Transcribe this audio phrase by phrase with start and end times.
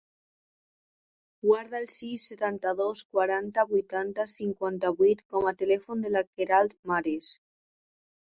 [1.47, 7.29] Guarda el sis, setanta-dos, quaranta, vuitanta, cinquanta-vuit com a telèfon de la Queralt Mares.